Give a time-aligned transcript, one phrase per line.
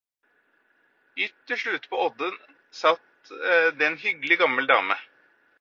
[1.25, 2.41] Ytterst ute på odden
[2.81, 5.03] satt det en hyggelig gammel dame.